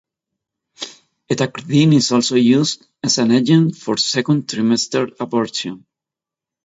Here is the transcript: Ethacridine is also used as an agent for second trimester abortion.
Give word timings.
Ethacridine 1.31 1.93
is 1.93 2.11
also 2.11 2.33
used 2.33 2.87
as 3.03 3.19
an 3.19 3.29
agent 3.29 3.75
for 3.75 3.97
second 3.97 4.47
trimester 4.47 5.15
abortion. 5.19 5.85